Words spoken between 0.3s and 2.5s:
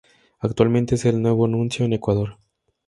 Actualmente es el nuevo Nuncio en Ecuador.